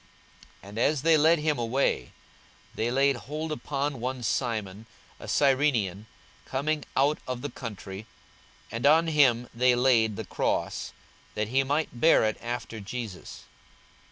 42:023:026 0.63 0.69
And 0.69 0.79
as 0.79 1.01
they 1.03 1.15
led 1.15 1.37
him 1.37 1.59
away, 1.59 2.11
they 2.73 2.89
laid 2.89 3.15
hold 3.17 3.51
upon 3.51 3.99
one 3.99 4.23
Simon, 4.23 4.87
a 5.19 5.27
Cyrenian, 5.27 6.07
coming 6.45 6.85
out 6.97 7.19
of 7.27 7.43
the 7.43 7.51
country, 7.51 8.07
and 8.71 8.87
on 8.87 9.05
him 9.05 9.47
they 9.53 9.75
laid 9.75 10.15
the 10.15 10.25
cross, 10.25 10.91
that 11.35 11.49
he 11.49 11.61
might 11.61 12.01
bear 12.01 12.23
it 12.23 12.39
after 12.41 12.79
Jesus. 12.79 13.43